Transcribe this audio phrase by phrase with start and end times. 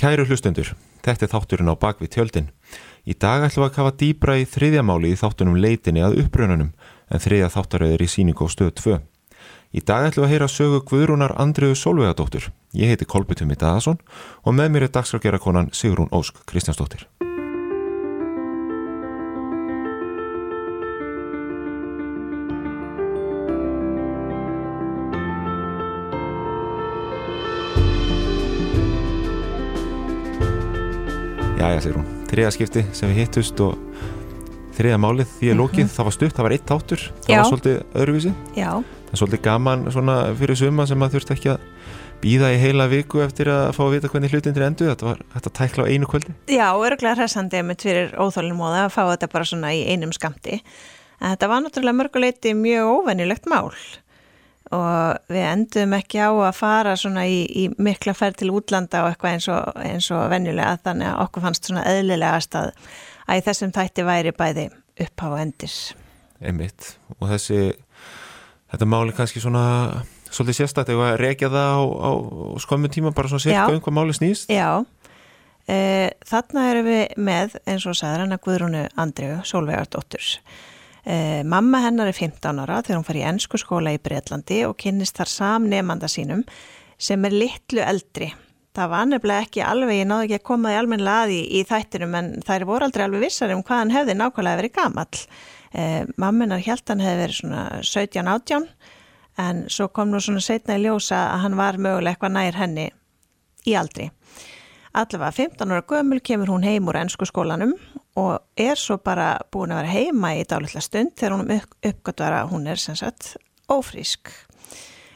[0.00, 0.70] Kæru hlustendur,
[1.04, 2.46] þetta er þátturinn á bakvið tjöldin.
[3.04, 6.70] Í dag ætlum við að kafa dýbra í þriðja máli í þáttunum leitinni að upprönunum
[7.12, 8.98] en þriðja þáttaröður í síningu á stöðu 2.
[9.76, 12.48] Í dag ætlum við að heyra sögu Guðrúnar Andriðu Solveigadóttur.
[12.72, 14.00] Ég heiti Kolbjörn Daðarsson
[14.40, 17.04] og með mér er dagskrafgera konan Sigrún Ósk Kristjánsdóttir.
[31.60, 32.06] Jæja, segir hún.
[32.30, 33.74] Þriða skipti sem við hittust og
[34.78, 35.94] þriða málið því að lókið, mm -hmm.
[35.96, 37.36] það var stutt, það var eitt tátur, það Já.
[37.36, 38.32] var svolítið öðruvísi.
[38.56, 38.70] Já,
[39.10, 41.60] Það er svolítið gaman svona fyrir suma sem að þurft ekki að
[42.22, 44.88] býða í heila viku eftir að fá að vita hvernig hlutindir endur.
[44.88, 46.34] Þetta var þetta tækla á einu kvöldi.
[46.46, 50.62] já, örgulega hressandi með fyrir óþólumóða að fá þetta bara svona í einum skamti.
[51.20, 53.74] En þetta var náttúrulega mörguleiti mjög óvenjulegt mál
[54.76, 59.10] og við endum ekki á að fara svona í, í mikla ferð til útlanda og
[59.10, 62.70] eitthvað eins og, eins og venjulega þannig að okkur fannst svona eðlilegast að,
[63.26, 64.68] að í þessum tætti væri bæði
[65.00, 65.74] uppá og endir.
[66.40, 66.94] Einmitt.
[67.18, 67.60] Og þessi,
[68.70, 69.64] þetta máli kannski svona
[70.30, 72.10] svolítið sérstætt eða að rekja það á, á
[72.62, 73.74] skömmu tíma bara svona sirka Já.
[73.74, 74.52] um hvað máli snýst.
[74.54, 74.86] Já,
[75.66, 75.78] e,
[76.30, 80.36] þarna erum við með eins og að Guðrúnu Andriu, Solveigardóttur.
[81.04, 84.76] E, mamma hennar er 15 ára þegar hún fær í ennsku skóla í Breitlandi og
[84.80, 86.44] kynnist þar samnemanda sínum
[87.00, 88.30] sem er litlu eldri.
[88.76, 91.64] Það var nefnilega ekki alveg, ég náðu ekki að koma því almennilega að í, í
[91.66, 95.24] þættinum en þær voru aldrei alveg vissar um hvað hann hefði nákvæmlega verið gamall.
[95.72, 95.82] E,
[96.20, 98.70] mamminar held hann hefði verið svona 17-18
[99.40, 102.86] en svo kom nú svona setna í ljósa að hann var mögulega eitthvað nær henni
[103.66, 104.10] í aldri.
[104.90, 107.76] Allavega 15 ára gömul kemur hún heim úr ennsku skólanum
[108.18, 112.38] og er svo bara búin að vera heima í dálitla stund þegar hún upp, uppgötvar
[112.40, 113.36] að hún er sem sagt
[113.70, 114.32] ófrísk.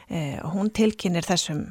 [0.07, 1.65] Eh, og hún tilkynir þessum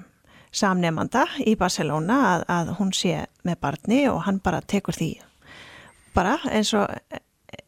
[0.55, 5.13] samnemanda í Barcelona að, að hún sé með barni og hann bara tekur því
[6.15, 6.91] bara eins og,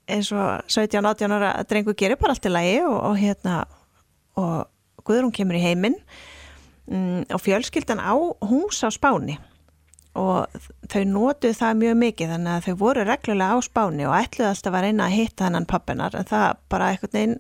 [0.07, 3.59] eins og 17-18 ára drengu gerir bara allt í lagi og, og hérna
[4.39, 5.99] og Guðrún kemur í heiminn
[6.91, 9.39] mm, og fjölskyldan á hús á Spáni
[10.17, 14.49] og þau notuð það mjög mikið þannig að þau voru reglulega á Spáni og ætluði
[14.51, 17.39] alltaf að reyna að hitta hennan pappinar en það bara einhvern veginn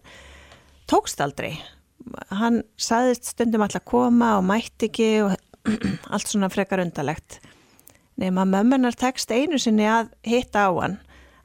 [0.90, 1.56] tókst aldrei.
[2.30, 5.34] Hann saðist stundum alltaf að koma og mætti ekki og
[6.14, 7.40] allt svona frekar undalegt
[8.16, 10.96] nema mömmunar tekst einu sinni að hitta á hann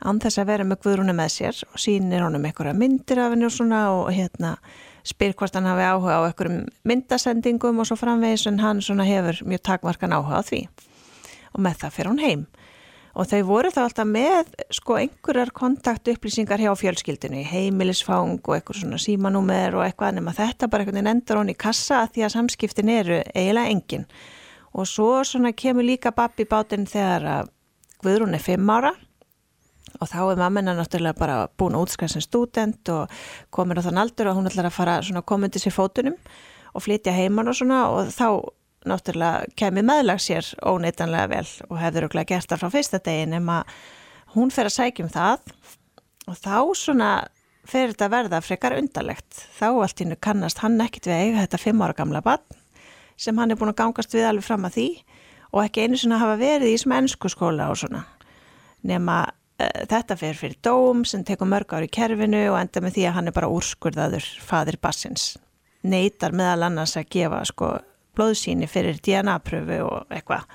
[0.01, 3.47] án þess að vera með Guðrúnu með sér og sýnir honum einhverja myndir af henni
[3.47, 4.55] og svona og hérna
[5.07, 9.43] spyr hvort hann hafi áhuga á einhverjum myndasendingum og svo framvegis en hann svona hefur
[9.45, 10.61] mjög takmarkan áhuga á því
[11.51, 12.45] og með það fyrir hún heim.
[13.11, 18.99] Og þau voru þá alltaf með sko einhverjar kontaktupplýsingar hjá fjölskyldinu heimilisfang og einhver svona
[19.03, 22.33] símanúmer og eitthvað nema þetta bara einhvern veginn endur hún í kassa að því að
[22.37, 24.05] samskiptin eru eiginlega engin.
[24.71, 27.51] Og svo svona kemur líka babbi bátinn þegar að
[28.01, 28.95] Guðrún er fimm ára
[29.99, 33.11] og þá er mammina náttúrulega bara búin að útskæða sem student og
[33.53, 36.15] komin á þann aldur og hún ætlar að fara svona komandi sér fótunum
[36.71, 38.27] og flytja heimann og svona og þá
[38.87, 43.61] náttúrulega kemur meðlag sér óneitanlega vel og hefur okkur gert það frá fyrsta degi nema
[44.35, 45.53] hún fer að sækja um það.
[46.29, 47.11] Og þá svona
[47.67, 49.43] fer þetta að verða frekar undarlegt.
[49.57, 52.59] Þá allt innu kannast hann ekkit við eiga þetta fimm ára gamla barn
[53.21, 54.87] sem hann er búin að gangast við alveg fram að því
[55.51, 58.01] og ekki einu svona hafa verið í sem ennsku skóla og svona.
[58.87, 62.97] Nema uh, þetta fer fyrir dóm sem tekur mörg ári í kerfinu og enda með
[62.97, 65.35] því að hann er bara úrskurðaður fadir bassins
[65.81, 67.71] neytar meðal annars að gefa sko
[68.21, 70.45] blóðsýni fyrir DNA-pröfu og eitthvað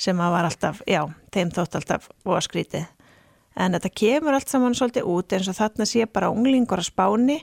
[0.00, 1.04] sem að var alltaf, já,
[1.34, 2.86] þeim þótt alltaf og að skrítið.
[3.54, 7.38] En þetta kemur allt saman svolítið út eins og þarna sé bara unglingur að spáni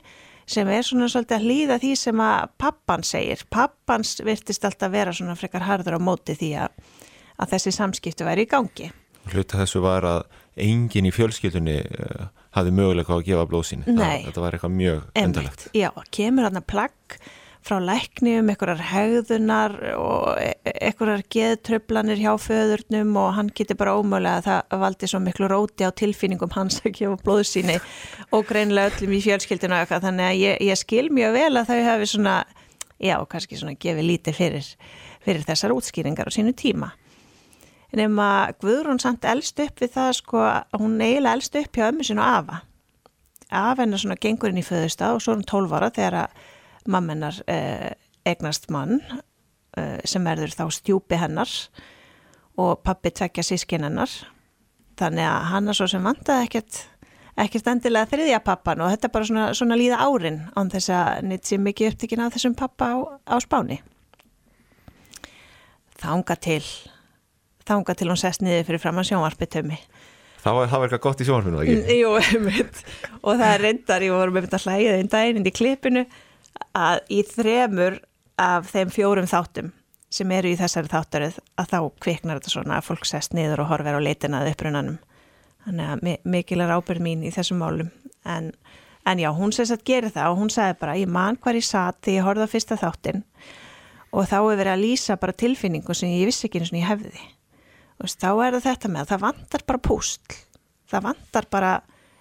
[0.52, 3.44] sem er svona svolítið að hlýða því sem að pappan segir.
[3.48, 6.74] Pappans virtist alltaf vera svona frekar harður á móti því að,
[7.40, 8.90] að þessi samskipti væri í gangi.
[9.32, 10.22] Hluta þessu var að
[10.60, 12.26] enginn í fjölskyldunni uh,
[12.58, 13.94] hafði möguleika á að gefa blóðsýni.
[13.94, 14.26] Nei.
[14.26, 15.68] Þetta var eitthvað mjög endalegt.
[15.78, 17.16] Já, kemur hann að plagg
[17.62, 23.94] frá lækni um einhverjar hegðunar og e- einhverjar geðtröflanir hjá föðurnum og hann getur bara
[23.98, 27.78] ómögulega að það valdi svo miklu róti á tilfinningum hans að gefa blóðsýni
[28.32, 32.08] og greinlega öllum í fjölskyldinu þannig að ég, ég skil mjög vel að þau hafi
[32.10, 32.34] svona,
[32.98, 34.72] já, kannski svona gefið lítið fyrir,
[35.22, 36.90] fyrir þessar útskýringar á sínu tíma.
[37.92, 40.42] Nefn að Guðrún samt elst upp við það sko,
[40.80, 42.62] hún eiginlega elst upp hjá ömmu sinu afa.
[43.52, 46.38] Af hennar svona gengur inn í föðustad og svo er hún 12 ára þegar að
[46.90, 47.92] mammenar eh,
[48.28, 49.00] egnast mann
[49.76, 51.50] eh, sem verður þá stjúpi hennar
[52.60, 54.12] og pappi tvekja sískin hennar
[55.00, 56.82] þannig að hann er svo sem vantaði ekkert
[57.42, 61.22] ekkert endilega þriðja pappan og þetta er bara svona, svona líða árin án þess að
[61.30, 63.80] nýtt sér mikið upptíkin af þessum pappa á, á spáni
[66.02, 66.64] þanga til
[67.66, 69.78] þanga til hún sest niður fyrir fram að sjónvarpitömi.
[70.42, 71.96] Það var, það var eitthvað gott í sjónvarpinu, ekki?
[72.00, 72.80] Jú, einmitt.
[73.20, 76.04] Og það er reyndar, ég voru með þetta hlæðið einn daginn inn í klipinu
[76.76, 77.98] að í þremur
[78.40, 79.72] af þeim fjórum þáttum
[80.12, 83.70] sem eru í þessari þáttarið að þá kviknar þetta svona að fólk sest niður og
[83.72, 84.98] horfir á leitinað upprunanum.
[85.64, 87.92] Þannig að mikil er ábyrð mín í þessum málum.
[88.28, 88.50] En,
[89.08, 91.64] en já, hún sést að gera það og hún sagði bara, ég man hvar ég
[91.64, 93.22] satt þegar ég horfði á fyrsta þáttin
[94.12, 96.90] og þá er verið að lýsa bara tilfinningu sem ég vissi ekki eins og ég
[96.90, 97.22] hefði
[98.02, 100.36] veist, þá er það þetta með að það vantar bara pústl,
[100.90, 101.72] það vantar bara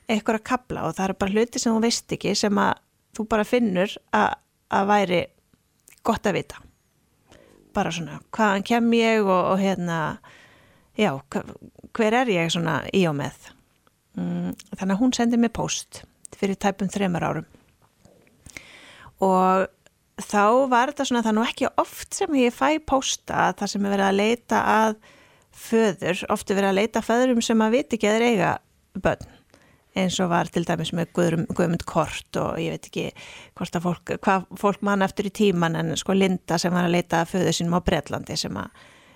[0.07, 2.73] eitthvað að kabla og það eru bara hluti sem þú veist ekki sem að
[3.15, 4.35] þú bara finnur að,
[4.89, 5.21] væri
[6.05, 6.61] gott að vita.
[7.75, 9.97] Bara svona, hvaðan kem ég og, og hérna
[10.99, 11.13] já,
[11.95, 13.51] hver er ég svona í og með?
[14.19, 16.03] Mm, þannig að hún sendi mig post
[16.35, 17.47] fyrir tæpum þreymar árum.
[19.21, 19.67] Og
[20.21, 23.95] þá var þetta svona það nú ekki oft sem ég fæ posta þar sem er
[23.95, 24.97] verið að leita að
[25.51, 28.51] föður, ofti verið að leita föðurum sem að viti ekki að þeir eiga
[29.03, 29.40] börn
[29.97, 33.05] eins og var til dæmis með Guðmund Kort og ég veit ekki
[33.59, 36.95] hvort að fólk, hvað fólk mann eftir í tíman en sko Linda sem var að
[36.95, 38.71] leita föður sínum á Breitlandi sem að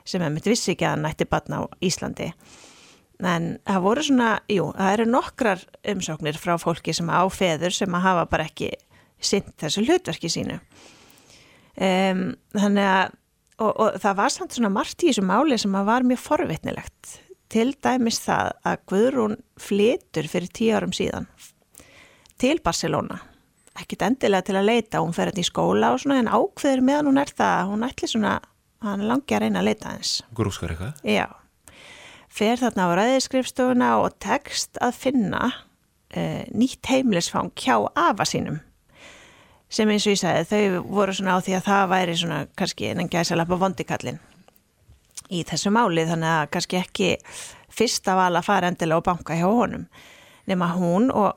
[0.05, 2.27] sem að mitt vissi ekki að nætti barn á Íslandi.
[3.25, 5.63] En það voru svona, jú, það eru nokkrar
[5.95, 8.69] umsóknir frá fólki sem á feður sem að hafa bara ekki
[9.17, 10.59] sint þessu hlutverki sínu.
[11.75, 13.15] Um, þannig að
[13.63, 17.15] og, og það var samt svona margt í þessu máli sem að var mjög forvitnilegt
[17.51, 21.29] til dæmis það að Guðrún flitur fyrir tíu árum síðan
[22.41, 23.21] til Barcelona.
[23.75, 27.09] Ekkit endilega til að leita, hún fer hérna í skóla og svona en ákveður meðan
[27.11, 28.35] hún er það hún ætli svona,
[28.83, 31.01] hann langi að reyna að leita eins Grúskar eitthvað?
[31.07, 31.27] Já,
[32.31, 38.61] fer þarna á ræðiskrifstofuna og tekst að finna uh, nýtt heimlisfang hjá afa sínum.
[39.71, 42.91] Sem eins og ég sagði þau voru svona á því að það væri svona kannski
[42.93, 44.21] en gæsalappa vondikallin
[45.31, 47.09] í þessu máli þannig að kannski ekki
[47.75, 49.87] fyrsta val að fara endilega og banka hjá honum
[50.49, 51.33] nema hún og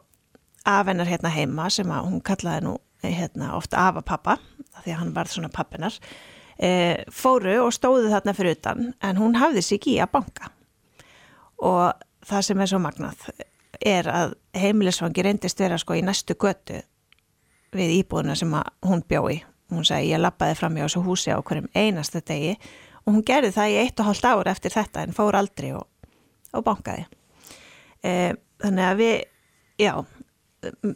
[0.68, 4.36] afennar hérna heima sem að hún kallaði nú hérna ofta afapappa
[4.82, 5.94] því að hann var svona pappinar
[6.58, 10.50] e, fóru og stóðu þarna fyrir utan en hún hafði sig í að banka
[11.62, 11.94] og
[12.26, 13.24] það sem er svo magnað
[13.84, 16.82] er að heimilisvangi reyndist vera sko í næstu götu
[17.74, 18.52] við íbúðuna sem
[18.86, 19.42] hún bjói.
[19.68, 22.54] Hún segi ég lappaði fram hjá þessu húsi á hverjum einasta degi
[23.08, 25.86] og hún gerði það í eitt og hálft ár eftir þetta en fór aldrei og,
[26.52, 27.06] og bankaði.
[28.04, 28.12] E,
[28.60, 29.14] þannig að við,
[29.80, 29.92] já,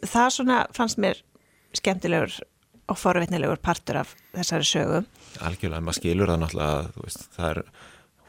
[0.05, 1.23] það svona fannst mér
[1.73, 2.37] skemmtilegur
[2.93, 5.03] og forvitnilegur partur af þessari sögu.
[5.41, 7.63] Algjörlega, maður skilur það náttúrulega, veist, það er,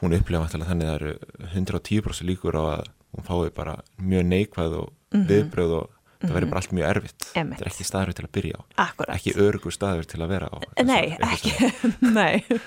[0.00, 4.24] hún upplefa náttúrulega þannig að það eru 110% líkur á að hún fái bara mjög
[4.30, 5.26] neikvæð og -hmm.
[5.28, 5.90] viðbröð og
[6.24, 7.26] það verður bara allt mjög erfitt.
[7.34, 7.58] Emitt.
[7.58, 8.62] þetta er ekki staður til að byrja á.
[8.86, 9.14] Akkurat.
[9.16, 11.52] ekki örgur staður til að vera á Nei, ekki,
[12.18, 12.60] nei.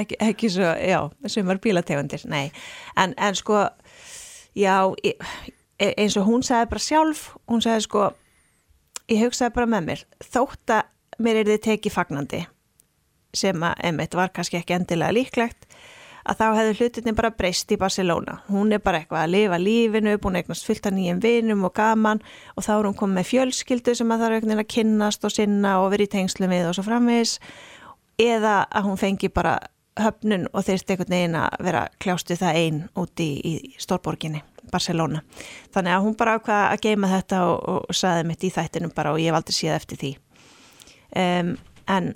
[0.00, 2.50] Ekki, ekki svo, já, sem var bílategundir nei,
[2.96, 3.66] en, en sko
[4.58, 5.14] já, e,
[5.90, 8.06] eins og hún sagði bara sjálf, hún sagði sko
[9.10, 10.88] ég hugsaði bara með mér þótt að
[11.20, 12.44] mér er þið tekið fagnandi
[13.36, 15.66] sem að, emitt, var kannski ekki endilega líklegt
[16.24, 18.38] að þá hefðu hlutinni bara breyst í Barcelona.
[18.50, 21.74] Hún er bara eitthvað að lifa lífinu, búin að eignast fullt af nýjum vinum og
[21.76, 22.22] gaman
[22.56, 25.34] og þá er hún komið með fjölskyldu sem að það er eitthvað að kynnast og
[25.34, 27.36] sinna og verið í tengslu við og svo framvegis
[28.20, 29.58] eða að hún fengi bara
[30.00, 35.22] höfnun og þeirst einhvern veginn að vera kljástu það einn úti í, í stórborginni, Barcelona.
[35.74, 37.58] Þannig að hún bara ákvaða að geima þetta og,
[37.90, 40.12] og saði mitt í þættinum bara og ég valdi síða eftir því.
[41.10, 41.54] Um,
[41.90, 42.12] en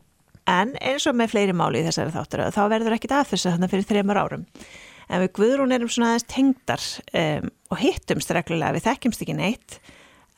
[0.51, 3.73] En eins og með fleiri máli í þessari þáttur þá verður ekkit að þessu þannig
[3.73, 4.45] fyrir þreymar árum.
[5.09, 6.85] En við Guðrún erum svona aðeins tengdar
[7.21, 9.79] um, og hittumst reglulega, við þekkjumst ekki neitt.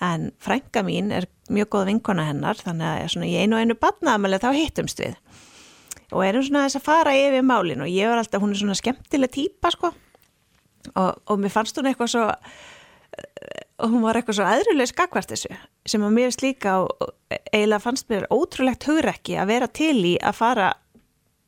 [0.02, 4.40] En frænga mín er mjög góð vinkona hennar þannig að í einu og einu badnaðamæli
[4.42, 5.18] þá hittumst við.
[6.14, 8.78] Og erum svona aðeins að fara yfir málin og ég var alltaf, hún er svona
[8.78, 9.90] skemmtileg týpa sko.
[10.94, 12.26] Og, og mér fannst hún eitthvað svo
[13.76, 15.52] og hún var eitthvað svo aðruleg skakvart þessu
[15.88, 16.78] sem að mér slíka
[17.52, 20.70] eiginlega fannst mér ótrúlegt hugrekki að vera til í að fara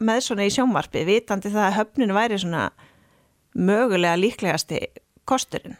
[0.04, 2.68] með svona í sjónvarpi vitandi það að höfninu væri svona
[3.58, 4.82] mögulega líklegasti
[5.28, 5.78] kosturinn.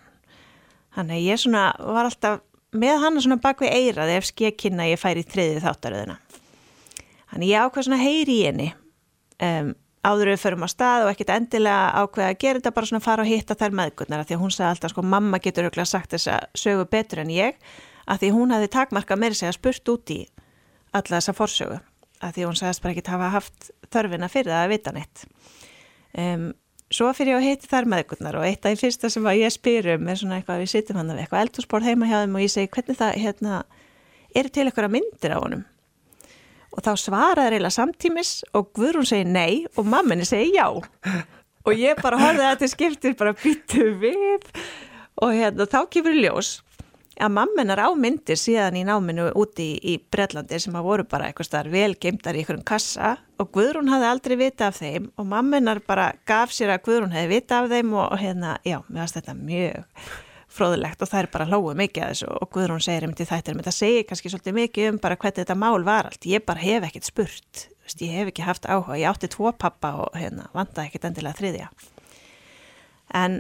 [0.97, 2.41] Þannig ég svona var alltaf
[2.75, 6.17] með hann svona bak við eirað ef skekkinna ég færi í þriðið þáttaröðina.
[7.29, 8.71] Þannig ég ákvað svona heyri í henni
[9.45, 9.71] um
[10.07, 13.25] áður við förum á stað og ekkert endilega ákveða að gera þetta bara svona fara
[13.25, 16.31] og hitta þær meðgurnar því að hún sagði alltaf sko mamma getur auðvitað sagt þess
[16.35, 17.59] að sögu betur en ég
[18.09, 20.21] að því hún hefði takmarkað meira segja spurt út í
[20.97, 21.81] alla þessa forsögu
[22.25, 25.25] að því hún sagðist bara ekki hafa haft þörfina fyrir það að vita neitt.
[26.19, 26.47] Um,
[26.91, 30.09] svo fyrir ég að hitti þær meðgurnar og eitt af því fyrsta sem ég spyrum
[30.09, 32.71] er svona eitthvað við sittum hann af eitthvað eldursport heima hjá þeim og ég segi
[32.75, 33.59] hvernig það hérna,
[34.35, 35.67] eru til eitthvað myndir á honum
[36.75, 40.69] og þá svaraði reyla samtímis og Guðrún segi nei og mamminni segi já.
[41.67, 44.47] Og ég bara horfði að þetta skiptir bara byttu við.
[45.21, 46.59] Og hérna þá kemur ljós
[47.19, 51.27] að mammenar á myndir síðan í náminu úti í, í Breitlandi sem að voru bara
[51.29, 53.17] eitthvað starf vel geimtar í einhverjum kassa.
[53.43, 57.35] Og Guðrún hafði aldrei vita af þeim og mammenar bara gaf sér að Guðrún hefði
[57.35, 60.09] vita af þeim og hérna, já, mér finnst þetta mjög
[60.53, 63.53] fróðulegt og það er bara hlóðu mikið að þessu og Guðrún segir um til þetta
[63.53, 66.63] en það segir kannski svolítið mikið um bara hvernig þetta mál var allt, ég bara
[66.63, 70.51] hef ekkert spurt Vist, ég hef ekki haft áhuga, ég átti tvo pappa og hérna,
[70.53, 71.69] vanda ekkert endilega þriðja.
[73.17, 73.39] En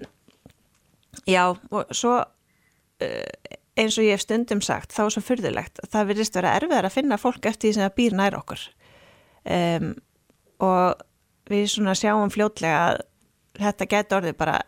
[1.28, 6.08] já, og svo uh, eins og ég hef stundum sagt, þá er svo fyrðulegt það
[6.14, 8.64] virðist vera erfiðar að finna fólk eftir því sem það býr nær okkur.
[9.58, 9.92] Um,
[10.64, 11.04] og
[11.52, 13.04] við svona sjáum fljótlega að
[13.60, 14.58] þetta getur orðið bara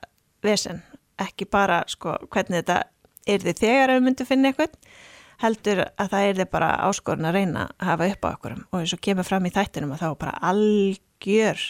[0.45, 0.85] vesen,
[1.21, 2.83] ekki bara sko hvernig þetta
[3.29, 4.77] er því þegar við myndum finna eitthvað
[5.41, 8.79] heldur að það er þið bara áskorun að reyna að hafa upp á okkur og
[8.81, 11.67] eins og kemur fram í þættinum að þá bara algjör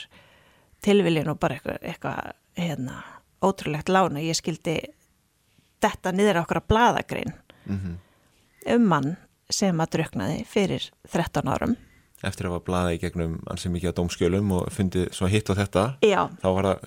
[0.84, 3.02] tilviljun og bara eitthvað, eitthvað hérna,
[3.44, 4.78] ótrúlegt lána, ég skildi
[5.80, 7.94] detta niður okkur að bladagrein mm -hmm.
[8.74, 9.16] um mann
[9.50, 11.76] sem að druknaði fyrir 13 árum.
[12.22, 15.54] Eftir að hafa blaða í gegnum ansi mikið á domskjölum og fundið svona hitt á
[15.56, 16.28] þetta, Já.
[16.42, 16.78] þá var það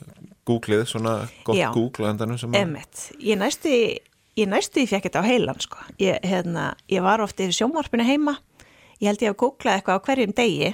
[0.47, 1.69] googlið, svona gott Já.
[1.75, 2.63] google endanum sem að...
[2.63, 3.71] Emmett, ég næstu
[4.39, 5.83] ég næstu í fjekk þetta á heilan sko.
[6.01, 8.37] Ég, hérna, ég var ofta í sjómarfinu heima,
[8.99, 10.73] ég held ég að googla eitthvað á hverjum degi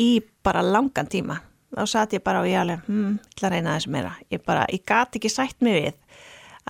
[0.00, 0.10] í
[0.44, 1.40] bara langan tíma.
[1.70, 4.14] Þá satt ég bara og ég alveg, hm, til að reyna þess meira.
[4.32, 5.92] Ég bara, ég gati ekki sætt mig við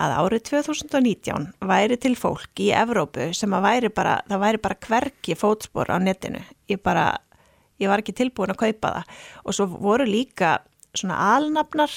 [0.01, 4.79] að árið 2019 væri til fólk í Evrópu sem að væri bara, það væri bara
[4.87, 6.43] hverki fótspor á netinu.
[6.69, 7.15] Ég bara,
[7.81, 10.59] ég var ekki tilbúin að kaupa það og svo voru líka
[10.99, 11.93] svona alnafnar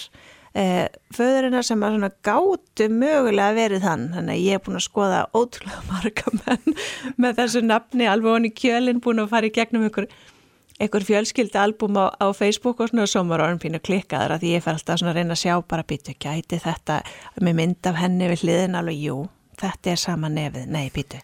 [0.57, 0.85] eh,
[1.15, 4.05] föðurinnar sem að svona gátu mögulega verið þann.
[4.17, 6.77] Þannig að ég er búin að skoða ótrúlega marga menn
[7.17, 10.09] með þessu nafni alveg honni kjölinn búin að fara í gegnum ykkur
[10.81, 14.53] einhver fjölskyldi albúm á, á Facebook og svona og svo maður orðin klikkaður að því
[14.55, 16.99] ég fer alltaf svona að reyna að sjá bara býtu gæti þetta
[17.41, 19.17] með mynd af henni við hliðin alveg, jú,
[19.61, 21.21] þetta er sama nefið, nei býtu,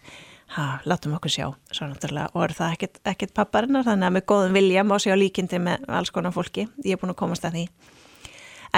[0.56, 1.46] ha, látum okkur sjá.
[1.70, 5.14] Svo náttúrulega, og er það ekkit, ekkit papparinnar, þannig að með góðum vilja má sjá
[5.18, 7.66] líkindi með alls konar fólki, ég er búin að komast að því.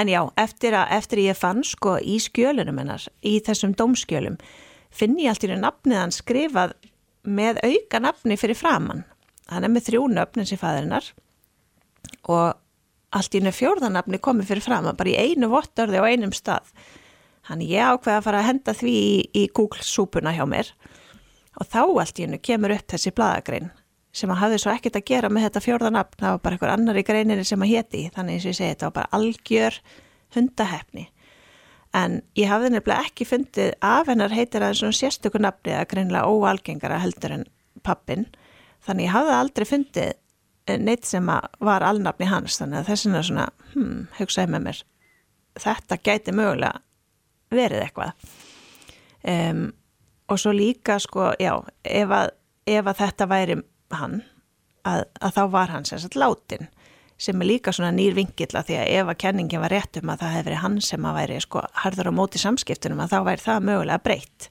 [0.01, 4.39] En já, eftir að, eftir ég fann sko í skjölunum hennar, í þessum dómskjölum,
[4.93, 6.77] finn ég allt í nafnið hann skrifað
[7.23, 9.05] með auka nafni fyrir framann
[9.53, 11.09] hann er með þrjú nöfn eins í fæðirinnar
[12.33, 12.59] og
[13.13, 16.71] allt í nefn fjórðanöfni komið fyrir fram að bara í einu vottorði á einum stað.
[17.49, 20.71] Hann ég ákveða að fara að henda því í, í Google-súpuna hjá mér
[21.61, 23.71] og þá allt í nefn kemur upp þessi bladagrein
[24.13, 27.01] sem að hafði svo ekkert að gera með þetta fjórðanöfn það var bara einhver annar
[27.01, 28.03] í greininni sem að héti.
[28.13, 29.79] Þannig eins og ég segi þetta var bara algjör
[30.37, 31.07] hundahefni
[31.97, 36.29] en ég hafði nefnilega ekki fundið af hennar heitir að svona sérstöku nafni að greinlega
[36.29, 37.45] óalgengara heldur en
[37.85, 38.29] pappin
[38.83, 42.59] Þannig ég hafði aldrei fundið eh, neitt sem var alnafni hans.
[42.61, 43.45] Þannig að þess vegna svona,
[43.75, 44.81] hmm, hugsaði með mér
[45.63, 46.81] þetta gæti mögulega
[47.53, 48.29] verið eitthvað.
[49.29, 49.67] Um,
[50.33, 52.33] og svo líka sko, já, ef að,
[52.67, 53.59] ef að þetta væri
[53.93, 54.23] hann
[54.89, 56.71] að, að þá var hann sérstaklega látin
[57.23, 60.11] sem er líka svona nýr vingill að því að ef að kenningin var rétt um
[60.11, 63.19] að það hefði verið hann sem að væri sko harður á móti samskiptunum að þá
[63.29, 64.49] væri það mögulega breytt.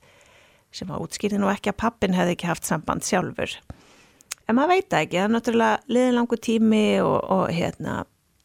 [0.71, 3.57] Sem að útskýrði nú ekki að pappin hefði ekki haft samband sjálfur.
[4.47, 7.97] En maður veit ekki, það er náttúrulega liðlangu tími og, og hérna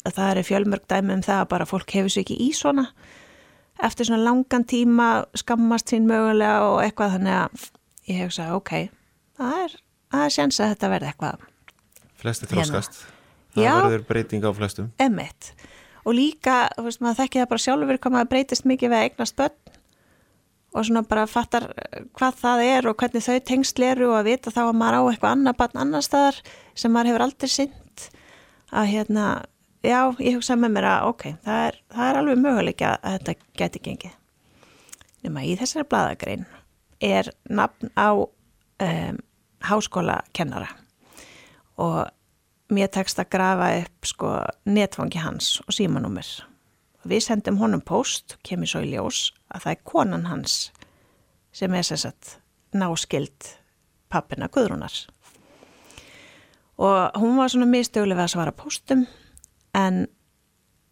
[0.07, 2.89] það er fjölmörg dæmi um það að bara fólk hefur sér ekki í svona
[3.83, 7.67] eftir svona langan tíma skammast sín mögulega og eitthvað þannig að
[8.09, 8.73] ég sagt ok
[9.37, 9.77] það er,
[10.21, 11.47] er sjans að þetta verði eitthvað.
[12.17, 13.15] Flesti þróskast hérna.
[13.57, 14.93] það Já, verður breyting á flestum.
[15.03, 15.53] Emmett
[16.07, 19.09] og líka, þú veist maður þekkið það bara sjálfur hvað maður breytist mikið við að
[19.09, 19.77] eignast börn
[20.77, 24.29] og svona bara fattar eh, hvað það er og hvernig þau tengsl eru og að
[24.31, 26.41] vita þá að maður á eitthvað annar barn annar staðar
[26.77, 28.07] sem maður hefur aldrei synd
[28.77, 29.27] að hérna,
[29.87, 33.35] já, ég hugsa með mér að ok, það er, það er alveg möguleika að þetta
[33.63, 34.17] geti gengið.
[35.25, 36.45] Nefna í þessari bladagrein
[37.03, 39.23] er nafn á um,
[39.67, 40.69] háskóla kennara
[41.81, 42.07] og
[42.73, 44.35] mér tekst að grafa upp sko
[44.69, 46.29] netfangi hans og símanúmer
[47.07, 50.55] Við sendum honum post, kemur svo í ljós, að það er konan hans
[51.55, 52.33] sem er sérsagt
[52.75, 53.53] náskild
[54.11, 54.97] pappina Guðrúnar.
[56.83, 59.07] Og hún var svona mistöguleg að svara postum
[59.77, 60.05] en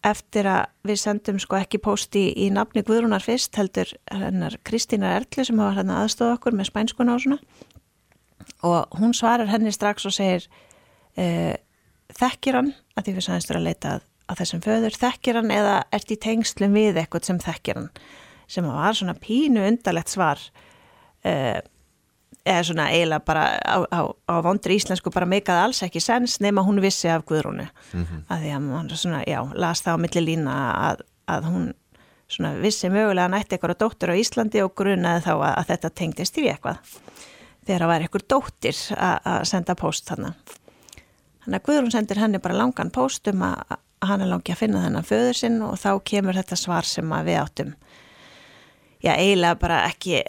[0.04, 5.22] eftir að við sendum sko ekki posti í, í nafni Guðrúnar fyrst heldur hennar Kristínar
[5.22, 7.38] Erli sem hafa hérna aðstofa okkur með spænskuna og svona.
[8.64, 10.44] Og hún svarar henni strax og segir
[11.16, 11.54] uh,
[12.12, 12.74] þekkir hann?
[12.94, 14.98] Að því við sæðistur að leita að að þessum föður.
[14.98, 17.90] Þekkir hann eða ert í tengslum við eitthvað sem þekkir hann?
[18.50, 20.42] Sem var svona pínu undarlegt svar.
[21.24, 21.60] Uh,
[22.44, 26.64] eða svona eiginlega bara á, á, á vondri íslensku bara meikaði alls ekki sens nema
[26.64, 27.66] hún vissi af Guðrúnu.
[27.92, 28.24] Mm -hmm.
[28.28, 30.54] að því að hann svona, já, las það á milli lína
[30.90, 31.72] að, að hún
[32.28, 36.38] svona vissi mögulega nætti eitthvað dóttur á Íslandi og grunaði þá að, að þetta tengdist
[36.38, 36.76] í eitthvað.
[37.66, 40.34] Þegar það var eitthvað dóttir að senda post þannig
[41.44, 44.58] þannig að Guðrún sendir henni bara langan post um að, að hann er langi að
[44.58, 47.74] finna þennan föður sinn og þá kemur þetta svar sem að við áttum.
[49.04, 50.22] Já, eiginlega bara ekki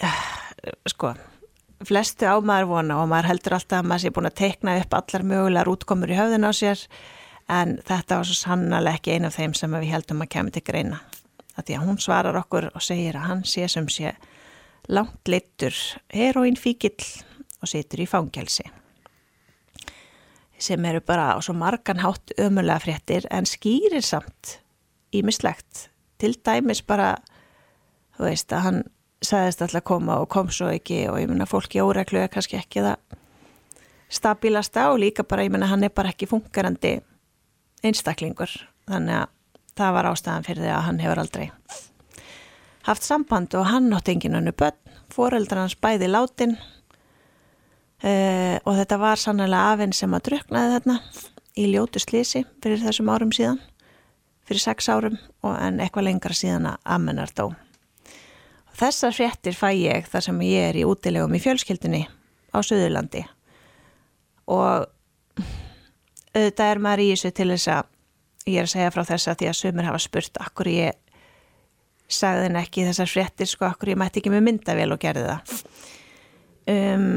[0.92, 1.14] sko
[1.84, 5.28] flestu ámaður vona og maður heldur alltaf að maður sé búin að teikna upp allar
[5.32, 6.86] mögulegar útkomur í höfðin á sér
[7.52, 10.64] en þetta var svo sannlega ekki einu af þeim sem við heldum að kemur til
[10.66, 11.02] greina.
[11.56, 14.16] Því að hún svarar okkur og segir að hann sé sem sé
[14.92, 15.76] langt leittur
[16.14, 16.96] heroín fíkil
[17.62, 18.66] og situr í fangelsi
[20.66, 24.60] sem eru bara á svo margan hátt ömulega fréttir en skýrir samt
[25.16, 27.16] ímislegt til dæmis bara
[28.16, 28.84] þú veist að hann
[29.28, 32.60] sagðist alltaf að koma og kom svo ekki og ég menna fólki óreglu er kannski
[32.60, 33.20] ekki það
[34.16, 37.00] stabilasta og líka bara ég menna hann er bara ekki funkarandi
[37.86, 38.52] einstaklingur.
[38.86, 39.34] Þannig að
[39.76, 41.46] það var ástæðan fyrir því að hann hefur aldrei
[42.86, 44.78] haft samband og hann átt engin önnu börn,
[45.14, 46.58] foreldrar hans bæði látin.
[48.06, 50.98] Uh, og þetta var sannlega afinn sem að druknaði þarna
[51.58, 53.62] í ljótu slísi fyrir þessum árum síðan
[54.46, 55.16] fyrir sex árum
[55.48, 57.48] og en eitthvað lengra síðan að ammenar dó
[58.76, 62.04] Þessar fréttir fæ ég þar sem ég er í útilegum í fjölskyldinni
[62.52, 63.22] á Suðurlandi.
[64.52, 64.90] Og
[66.36, 69.40] auðvitað er maður í þessu til þess að ég er að segja frá þess að
[69.40, 71.00] því að sumir hafa spurt akkur ég
[72.12, 73.70] sagði henn ekki þessar fréttir sko?
[73.70, 75.56] Akkur ég mætti ekki með myndavél og gerði það?
[76.76, 77.08] Um,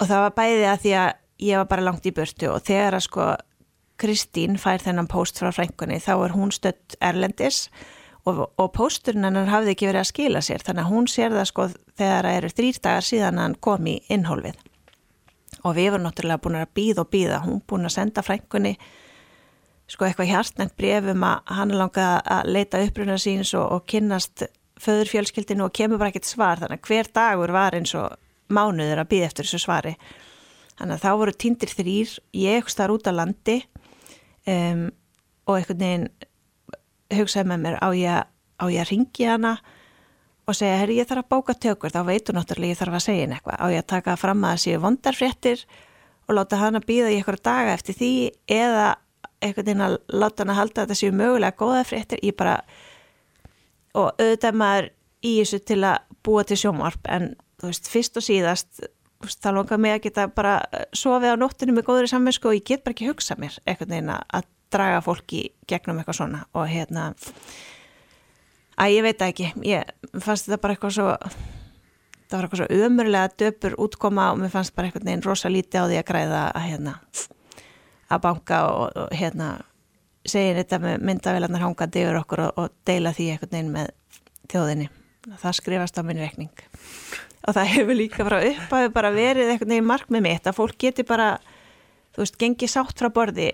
[0.00, 1.12] og það var bæði að því að
[1.44, 3.28] ég var bara langt í burtu og þegar að sko
[3.98, 7.66] Kristín fær þennan post frá frængunni þá er hún stött Erlendis.
[7.68, 7.97] og
[8.28, 11.50] og, og pósturinn hennar hafði ekki verið að skila sér þannig að hún sér það
[11.50, 11.66] sko
[11.98, 14.60] þegar það eru þrýr dagar síðan hann kom í innhólfið.
[15.66, 18.76] Og við vorum náttúrulega búin að býða og býða, hún búin að senda frængunni
[19.88, 24.44] sko eitthvað hjartnægt brefum að hann langaði að leita uppruna síns og, og kynnast
[24.78, 26.60] föðurfjölskyldinu og kemur bara ekkert svar.
[26.60, 28.18] Þannig að hver dagur var eins og
[28.52, 29.94] mánuður að býða eftir þessu svari.
[30.78, 33.58] Þannig að þá voru tindir þrýr ég starf út á landi
[34.46, 34.84] um,
[35.48, 36.08] og einhvern veginn
[37.14, 39.58] hugsaði með mér á ég, á ég að ringi hana
[40.48, 43.24] og segja, herri ég þarf að bóka tökur þá veitu náttúrulega ég þarf að segja
[43.26, 43.60] henni eitthvað.
[43.60, 45.64] Á ég að taka fram að það séu vondarfréttir
[46.28, 48.12] og láta hana býða í eitthvað daga eftir því
[48.58, 48.86] eða
[49.44, 52.22] eitthvað inn að láta hana halda að það séu mögulega góða fréttir.
[52.24, 52.60] Ég bara
[53.98, 54.90] og auðvitað maður
[55.24, 58.84] í þessu til að búa til sjómarp en þú veist, fyrst og síðast
[59.26, 60.60] þá langar mig að geta bara
[60.94, 64.12] sofið á nóttinu með góðri samvinsku og ég get bara ekki hugsað mér eitthvað inn
[64.14, 67.12] að draga fólki gegnum eitthvað svona og hérna
[68.78, 69.88] að ég veit ekki, ég
[70.22, 71.08] fannst þetta bara eitthvað svo
[72.28, 75.80] það var eitthvað svo umurlega döpur útkoma og mér fannst bara eitthvað neinn rosa líti
[75.80, 76.98] á því að græða að hérna
[78.08, 79.48] að banka og, og hérna
[80.28, 83.92] segja þetta með myndavelarnar hangandi yfir okkur og, og deila því eitthvað neinn með
[84.48, 84.88] þjóðinni.
[85.28, 86.52] Það skrifast á minn rekning
[87.48, 90.56] og það hefur líka frá upp að bara verið eitthvað neinn mark með mitt að
[90.58, 91.36] fólk geti bara
[92.16, 93.52] þú veist, gengi sátt frá borði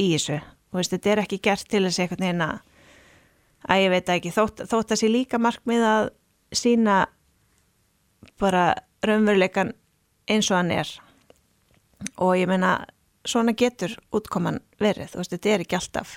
[0.00, 0.40] í þessu.
[0.70, 2.50] Og þetta er ekki gert til þess eitthvað neina
[3.68, 4.32] að ég veit ekki.
[4.34, 6.10] Þótt, þótt að sé líka markmið að
[6.56, 6.96] sína
[8.40, 8.64] bara
[9.06, 9.74] raunveruleikan
[10.30, 10.90] eins og hann er.
[12.16, 12.78] Og ég meina
[13.26, 15.12] svona getur útkoman verið.
[15.12, 16.14] Þú veist þetta er ekki alltaf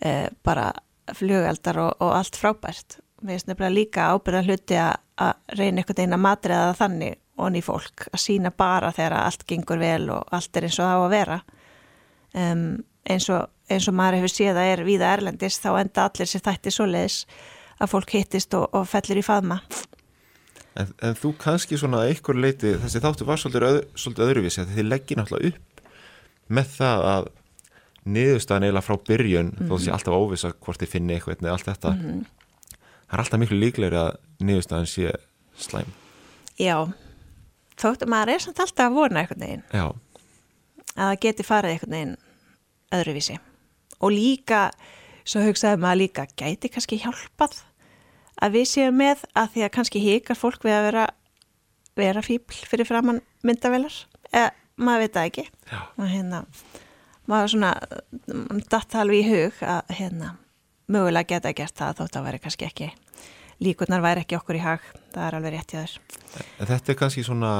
[0.00, 0.70] eh, bara
[1.16, 3.00] flugaldar og, og allt frábært.
[3.22, 4.96] Við veist nefnilega líka ábyrða hluti að,
[5.56, 9.80] reyna einhvern veginn að matriða þannig og ný fólk að sína bara þegar allt gengur
[9.80, 11.38] vel og allt er eins og það á að vera
[12.36, 12.64] um,
[13.06, 16.44] eins, og, eins og maður hefur séð að er viða erlendist þá enda allir sér
[16.46, 17.20] þætti svo leiðis
[17.80, 19.60] að fólk hittist og, og fellir í faðma
[20.76, 24.76] en, en þú kannski svona einhver leiti, þessi þáttu var svolítið, öð, svolítið öðruvísi að
[24.76, 25.82] þið leggir náttúrulega upp
[26.56, 27.28] með það að
[28.16, 29.68] niðurstaðan eiginlega frá byrjun mm -hmm.
[29.68, 29.96] þó þessi mhm.
[29.96, 32.26] alltaf óvisa hvort þið finni eitthvað eða allt þetta mm -hmm.
[33.06, 35.12] það er alltaf miklu líklegri að niðurstaðan sé
[35.56, 35.92] slæm
[36.56, 36.88] Já,
[37.76, 39.92] þóttu maður er samt alltaf að vona eitthvað neginn að
[40.96, 42.16] það geti farið einhvern veginn
[42.94, 43.38] öðruvísi.
[44.00, 44.70] Og líka,
[45.26, 47.62] svo hugsaðum maður líka gæti kannski hjálpað
[48.42, 51.06] að við séum með að því að kannski híkar fólk við að vera
[51.96, 53.94] vera fíbl fyrir framann myndavelar
[54.28, 55.46] eða maður veit það ekki.
[55.96, 56.42] Og hérna
[57.26, 57.72] maður svona
[58.70, 60.36] datt alveg í hug að hérna
[60.92, 62.92] mögulega geta gert það þótt að vera kannski ekki
[63.64, 64.84] líkurnar væri ekki okkur í hag.
[65.14, 66.00] Það er alveg rétt í þess
[66.60, 67.52] Þetta er kannski svona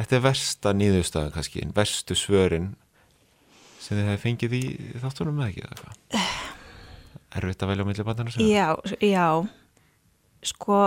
[0.00, 2.70] Þetta er versta nýðustöðan kannski, verstu svörin
[3.80, 4.64] sem þið hefði fengið í
[5.02, 6.26] þáttunum eða ekki eða eitthvað?
[7.40, 8.44] Erfitt að velja á milli bandana sem?
[8.50, 8.68] Já,
[9.06, 9.26] já,
[10.50, 10.80] sko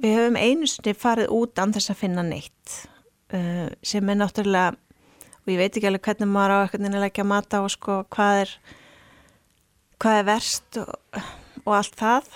[0.00, 2.76] við höfum einu sinni farið út án þess að finna neitt
[3.34, 4.76] uh, sem er náttúrulega
[5.40, 8.44] og ég veit ekki alveg hvernig maður á eitthvað að leggja mata og sko hvað
[8.44, 8.54] er
[10.00, 11.22] hvað er verst og,
[11.64, 12.30] og allt það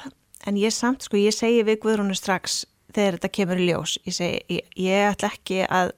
[0.48, 2.64] en ég samt sko, ég segi við Guðrúnu strax
[2.94, 5.94] þegar þetta kemur í ljós ég segi, ég, ég ætla ekki að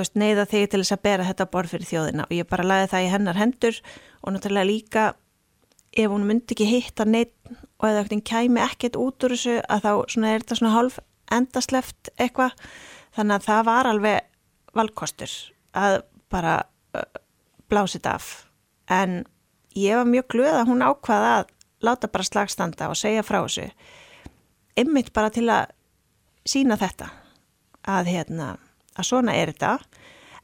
[0.00, 2.26] veist, neyða þig til þess að bera þetta borð fyrir þjóðina.
[2.26, 3.80] Og ég bara laði það í hennar hendur
[4.22, 5.04] og náttúrulega líka
[5.94, 7.34] ef hún myndi ekki hitta neitt
[7.78, 9.90] og eða ekkert kæmi ekkert út úr þessu að þá
[10.30, 10.98] er þetta svona hálf
[11.34, 12.56] endasleft eitthvað.
[13.14, 14.30] Þannig að það var alveg
[14.74, 15.34] valkostur
[15.78, 16.00] að
[16.34, 16.56] bara
[17.70, 18.30] blásið af.
[18.90, 19.22] En
[19.78, 21.52] ég var mjög glöð að hún ákvaða að
[21.84, 23.68] láta bara slagstanda og segja frá þessu.
[24.80, 25.70] Ymmit bara til að
[26.48, 27.10] sína þetta
[27.86, 28.54] að hérna
[28.94, 29.78] að svona er þetta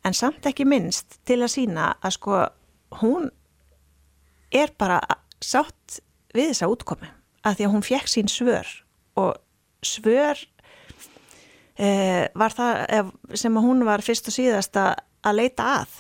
[0.05, 2.41] en samt ekki minnst til að sína að sko
[3.03, 3.31] hún
[4.51, 5.01] er bara
[5.41, 6.01] sátt
[6.35, 7.11] við þessa útkomi
[7.47, 8.69] að því að hún fekk sín svör
[9.21, 9.37] og
[9.87, 10.41] svör
[11.81, 15.97] eh, var það sem að hún var fyrst og síðast að leita að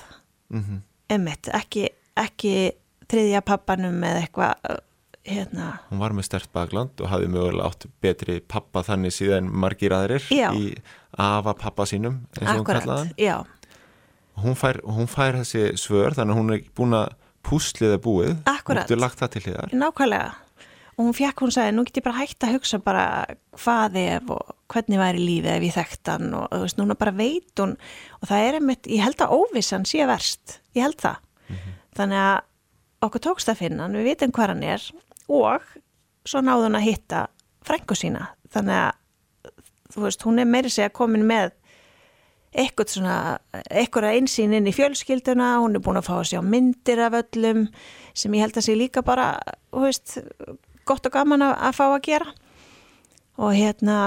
[0.50, 0.80] mm -hmm.
[1.16, 2.72] emitt, ekki, ekki
[3.10, 4.80] þriðja pappanum eða eitthvað
[5.26, 5.70] hérna.
[5.90, 10.26] Hún var með stert bakland og hafði mögulega átt betri pappa þannig síðan margir aðrir
[10.32, 10.50] já.
[10.56, 10.74] í
[11.16, 13.38] afa pappa sínum eins og Akkurat, hún kallaðan já.
[14.40, 17.10] Hún fær, hún fær þessi svör þannig að hún er búin að
[17.44, 18.84] púsliða búið Akkurat.
[18.84, 20.30] Hún getur lagt það til hér Nákvæmlega
[21.00, 23.04] og hún fekk, hún sagði, nú get ég bara hægt að hugsa bara
[23.56, 27.14] hvað ef og hvernig væri lífið ef ég þekkt hann og þú veist, núna bara
[27.16, 27.72] veit hún
[28.20, 31.78] og það er einmitt, ég held að óvissan sé verst, ég held það mm -hmm.
[31.96, 32.36] þannig að
[33.06, 34.82] okkur tókst að finna hann, við vitum hvað hann er
[35.30, 35.64] og
[36.26, 37.22] svo náðu hún að hitta
[37.66, 38.98] frængu sína, þannig að
[39.90, 41.52] þú veist, hún er meiri segja komin með
[42.50, 43.16] eitthvað svona,
[43.70, 47.68] eitthvað einsýn inn í fjölskylduna, hún er búin að fá að sjá myndir af öllum
[48.14, 49.32] sem ég held að sé líka bara,
[49.70, 50.16] þú veist
[50.88, 52.34] gott og gaman að, að fá að gera.
[53.40, 53.98] Og hérna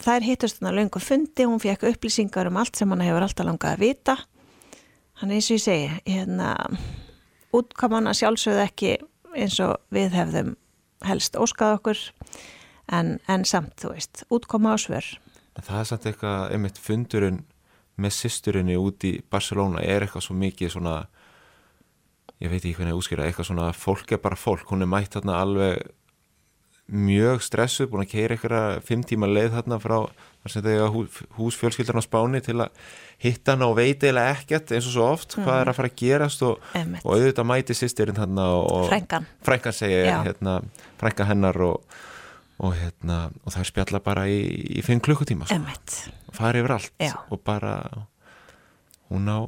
[0.00, 3.48] þær hittust hann að löngu fundi, hún fekk upplýsingar um allt sem hann hefur alltaf
[3.48, 4.16] langað að vita.
[5.20, 6.54] Hann eins og ég segi hérna
[7.56, 8.96] útkaman að sjálfsögðu ekki
[9.36, 10.54] eins og við hefðum
[11.06, 12.02] helst óskað okkur
[12.92, 15.06] en, en samt, þú veist, útkoma á svör.
[15.60, 17.42] Það er samt eitthvað, einmitt fundurinn
[18.00, 20.96] með sýsturinni út í Barcelona er eitthvað svo mikið svona
[22.40, 25.16] ég veit ekki hvernig að útskýra, eitthvað svona fólk er bara fólk, hún er mætt
[25.16, 25.82] þarna alveg
[26.90, 29.98] mjög stressuð, búin að keira eitthvað fimm tíma leið þarna frá
[30.40, 30.94] þar sem þegar
[31.36, 32.84] húsfjölskyldarna á spáni til að
[33.20, 35.44] hitta hana og veit eiginlega ekkert eins og svo oft mm.
[35.44, 36.68] hvað er að fara að gerast og,
[37.02, 40.60] og auðvitað mæti sýstirinn þarna og frænkan, frænkan segir hérna,
[41.00, 41.98] frænka hennar og,
[42.64, 44.38] og hérna og það er spjalla bara í,
[44.80, 45.60] í fimm klukkutíma sko.
[46.36, 47.18] fara yfir allt Já.
[47.28, 47.74] og bara
[49.10, 49.44] hún á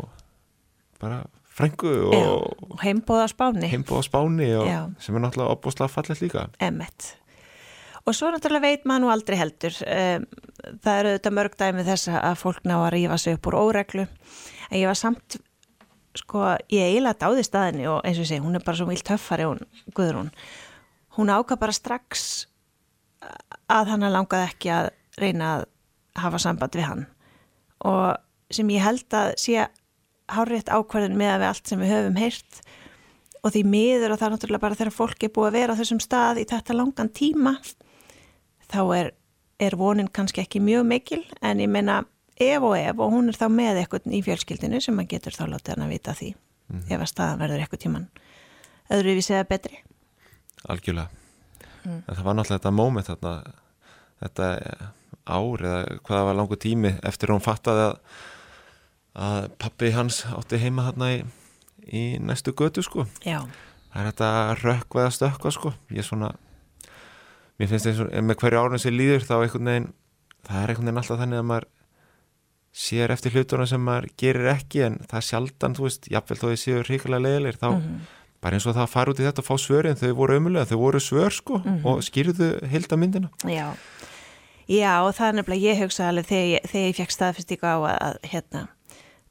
[1.00, 3.72] bara frængu og, og heimbóða spáni.
[3.72, 4.68] heimbóða spáni og,
[5.00, 6.46] sem er náttúrulega opbúslega fallet líka.
[6.60, 7.14] Emmett
[8.06, 9.78] og svo náttúrulega veit maður nú aldrei heldur.
[9.86, 10.26] Um,
[10.82, 14.06] það eru auðvitað mörg dæmi þess að fólk ná að rífa sig upp úr óreglu.
[14.70, 15.38] En ég var samt
[16.18, 19.46] sko, ég eiginlega dáði staðinni og eins og segi, hún er bara svo vilt töffari
[19.48, 19.62] hún,
[19.96, 20.32] Guðrún,
[21.16, 22.26] hún ákvað bara strax
[23.72, 25.66] að hann langaði ekki að reyna að
[26.22, 27.06] hafa samband við hann.
[27.88, 28.18] Og
[28.52, 29.66] sem ég held að sé
[30.32, 32.62] hárétt ákvarðin með að við allt sem við höfum heyrt.
[33.42, 35.78] Og því miður og það er náttúrulega bara þegar fólk er búið að vera á
[35.80, 37.56] þessum stað í þetta langan tíma
[38.72, 39.12] þá er,
[39.62, 42.02] er vonin kannski ekki mjög mikil en ég meina
[42.40, 45.44] ef og ef og hún er þá með eitthvað í fjölskyldinu sem maður getur þá
[45.52, 46.84] látið hann að vita því mm.
[46.88, 48.06] ef að staðan verður eitthvað tíman
[48.92, 49.82] öðru við segja betri
[50.72, 51.08] Algjörlega
[51.84, 52.00] mm.
[52.00, 53.34] en það var náttúrulega þetta móment þarna
[54.22, 54.48] þetta
[55.22, 57.98] ár eða hvaða var langu tími eftir hún fattaði að,
[59.26, 61.20] að pappi hans átti heima þarna í,
[61.86, 63.42] í næstu götu sko Já.
[63.92, 64.32] það er þetta
[64.62, 66.32] rökkveða stökkva sko ég er svona
[67.62, 69.92] mér finnst eins og með hverju árun sem líður þá einhvern veginn
[70.42, 71.68] það er einhvern veginn alltaf þannig að maður
[72.72, 76.44] sér eftir hluturna sem maður gerir ekki en það er sjaldan, þú veist, jáfnvel þó
[76.48, 77.98] þið séu ríkilega leðilegir, þá mm -hmm.
[78.40, 80.78] bara eins og það fara út í þetta og fá svörin, þau voru ömulega þau
[80.80, 81.84] voru svör sko mm -hmm.
[81.84, 83.28] og skýrðu hilda myndina.
[83.44, 83.76] Já,
[84.68, 87.96] já og það er nefnilega, ég hugsa alveg þegar þegar ég fekk staðfestíku á að,
[88.00, 88.68] að hérna,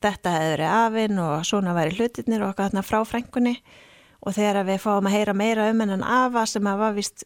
[0.01, 3.61] þetta hefur verið afinn og svona væri hlutirnir og eitthvað hérna frá frængunni
[4.21, 7.25] og þegar við fáum að heyra meira um hennan afa sem að var vist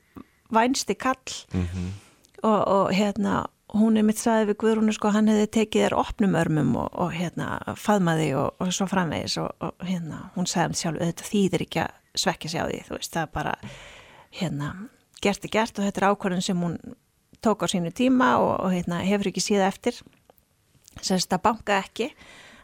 [0.54, 1.36] vænsti kall.
[1.54, 1.92] Mm -hmm.
[2.44, 6.36] og, og hérna hún er mitt saði við Guðrúnu sko hann hefði tekið þér opnum
[6.36, 9.50] örmum og, og hérna faðmaði og, og svo framvegis og
[9.84, 13.14] hérna hún sagði um sjálf þetta þýðir ekki að svekja sig á því þú veist
[13.14, 13.56] það er bara
[14.32, 14.90] hérna
[15.22, 16.78] gert er gert og þetta er ákvörðun sem hún
[17.46, 20.00] tók á sínu tíma og hérna hefur ekki síða eftir.
[21.02, 22.10] Semst að banka ekki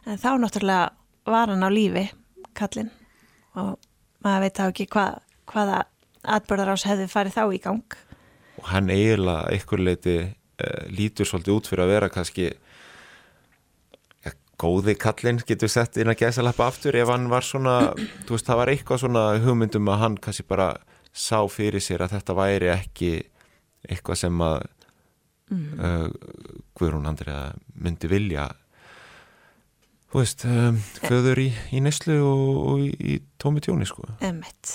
[0.06, 0.90] en þá náttúrulega
[1.28, 2.08] var hann á lífi
[2.58, 2.90] kallinn.
[3.54, 3.76] Og
[4.24, 5.20] maður veit þá ekki hvað,
[5.52, 5.78] hvaða
[6.22, 7.96] atbörðar ás hefði farið þá í gang.
[8.60, 12.46] Og hann eiginlega einhver leiti uh, lítur svolítið út fyrir að vera kannski
[14.22, 17.76] ja, góði kallinn getur sett inn að gæsa lappa aftur ef hann var svona,
[18.26, 20.74] þú veist, það var eitthvað svona hugmyndum að hann kannski bara
[21.12, 23.12] sá fyrir sér að þetta væri ekki
[23.88, 24.62] eitthvað sem að
[25.52, 26.08] uh,
[26.78, 28.48] Guðrún Andriða myndi vilja.
[30.12, 34.04] Þú veist, um, föður í, í neslu og, og í, í tómi tjóni sko.
[34.24, 34.74] Emmett,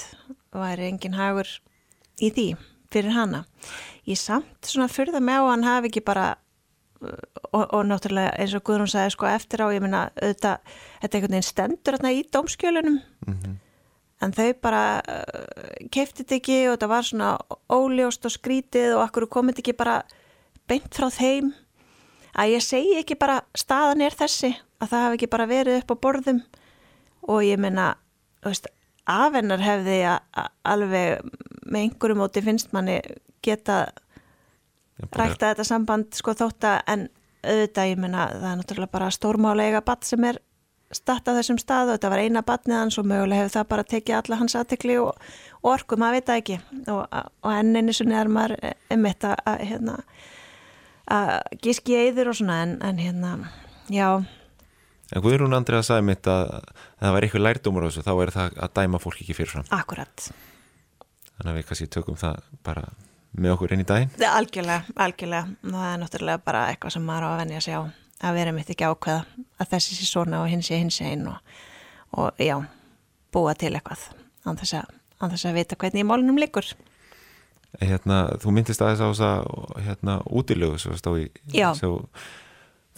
[0.54, 1.48] væri engin hagur
[2.22, 2.50] í því
[2.92, 3.46] fyrir hana.
[4.08, 6.36] Ég samt svona fyrða með á hann hafi ekki bara
[7.02, 11.20] og, og náttúrulega eins og Guðrún sagði sko eftir á, ég minna auðvitað, þetta er
[11.20, 13.56] einhvern veginn stendur hérna í dómskjölunum mm -hmm.
[14.26, 17.32] en þau bara uh, keiftið ekki og þetta var svona
[17.70, 20.04] óljóst og skrítið og akkur komið ekki bara
[20.68, 21.54] beint frá þeim
[22.38, 25.92] að ég segi ekki bara staðan er þessi að það hafi ekki bara verið upp
[25.94, 26.42] á borðum
[27.28, 27.96] og ég minna,
[28.42, 28.68] þú veist
[29.08, 30.00] afennar hefði
[30.68, 31.24] alveg
[31.68, 33.00] með einhverju móti finnst manni
[33.46, 33.88] geta
[35.14, 37.08] rækta þetta samband sko þótt að en
[37.48, 40.40] auðvitað ég minna það er náttúrulega bara stórmálega badd sem er
[40.96, 44.18] statt á þessum stað og þetta var eina badniðan svo mögulega hefur það bara tekið
[44.22, 45.28] alla hans aðtekli og,
[45.62, 46.58] og orku, maður veit það ekki.
[46.94, 47.02] Og,
[47.44, 48.56] og enninni svo neðar maður
[48.96, 49.98] emitt að hérna,
[51.64, 53.34] gíski eður og svona en, en hérna,
[53.92, 54.08] já
[55.16, 58.14] En Guðrún Andrið að sagði mitt að, að það var eitthvað lærdómur á þessu, þá
[58.16, 59.68] er það að dæma fólk ekki fyrirfram.
[59.78, 60.26] Akkurat.
[61.38, 62.84] Þannig að við kannski tökum það bara
[63.38, 64.12] með okkur inn í daginn.
[64.28, 65.56] Algjörlega, algjörlega.
[65.64, 67.82] Það er náttúrulega bara eitthvað sem maður á að venja sig á
[68.28, 71.58] að vera mitt ekki ákveða að þessi sé svona og hins sé hins einn og,
[72.18, 72.58] og já,
[73.34, 74.08] búa til eitthvað
[74.48, 74.82] án þess
[75.22, 76.68] þess að vita hvernig í málunum likur.
[77.78, 81.28] Hérna, þú myndist aðeins á þess að hérna, útilögu svo stói.
[81.54, 81.70] Já.
[81.78, 82.08] Svo,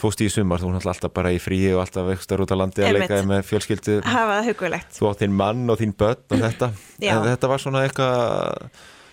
[0.01, 2.85] fóst í sumar, þú er alltaf bara í fríi og alltaf ekstra út á landi
[2.85, 3.97] að leika með fjölskyldu.
[4.07, 6.71] Hafa það hugulegt þú átt þín mann og þín börn og þetta.
[7.09, 8.69] En þetta var svona eitthvað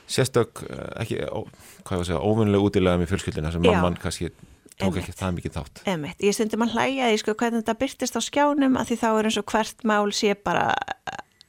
[0.07, 0.63] sérstök,
[1.03, 1.43] ekki, ó,
[1.83, 4.31] hvað ég var að segja óvunlega útilega með fjölskyldina sem mamman kannski
[4.77, 5.83] tók ekki það mikið þátt.
[5.89, 6.23] Einmitt.
[6.23, 9.41] ég stundi mann hlægjaði sko hvernig þetta byrtist á skjánum að því þá er eins
[9.41, 10.67] og hvert mál sé bara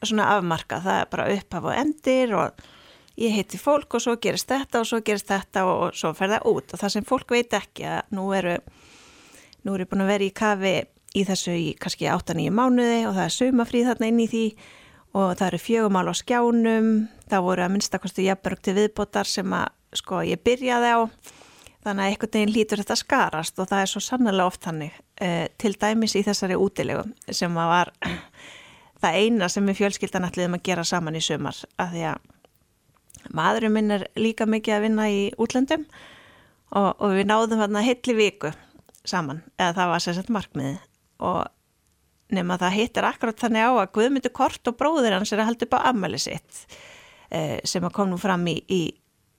[0.01, 2.65] svona afmarka, það er bara upphaf og endir og
[3.17, 6.49] ég heiti fólk og svo gerist þetta og svo gerist þetta og svo fer það
[6.53, 6.73] út.
[6.73, 8.57] Og það sem fólk veit ekki að nú eru
[9.65, 10.75] Nú er ég búin að vera í kafi
[11.17, 14.45] í þessu í kannski 8-9 mánuði og það er sumafríð þarna inn í því
[15.17, 16.91] og það eru fjögumál á skjánum,
[17.31, 20.99] það voru að minnstakostu jafnberg til viðbótar sem að sko ég byrjaði á.
[21.87, 25.47] Þannig að einhvern veginn lítur þetta skarast og það er svo sannlega oft hannig eh,
[25.57, 27.93] til dæmis í þessari útilegu sem var
[29.01, 33.77] það eina sem við fjölskyldan ætliðum að gera saman í sumar að því að maðurum
[33.77, 35.85] minn er líka mikið að vinna í útlöndum
[36.75, 38.51] og, og við náðum hérna heitli viku
[39.09, 40.75] saman eða það var sérsett markmiði
[41.27, 45.51] og nema það hittir akkurat þannig á að Guðmyndu Kort og bróðir hans er að
[45.51, 46.63] halda upp á ammali sitt
[47.31, 48.81] eh, sem að kom nú fram í, í